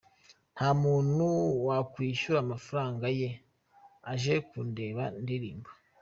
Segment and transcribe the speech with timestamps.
[0.55, 1.25] Nta muntu
[1.67, 3.29] wakwishyura amafaranga ye
[4.11, 5.69] aje kundeba ndirimba.